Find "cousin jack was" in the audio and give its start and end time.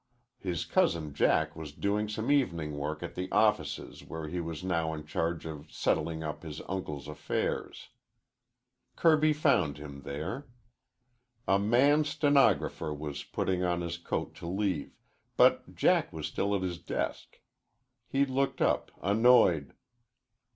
0.65-1.71